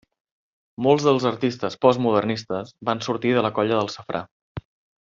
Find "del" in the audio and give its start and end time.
3.83-3.93